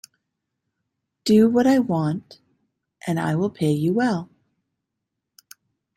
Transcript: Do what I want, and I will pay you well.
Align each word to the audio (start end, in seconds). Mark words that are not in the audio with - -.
Do 1.25 1.47
what 1.47 1.67
I 1.67 1.77
want, 1.77 2.39
and 3.05 3.19
I 3.19 3.35
will 3.35 3.51
pay 3.51 3.69
you 3.69 3.93
well. 3.93 4.31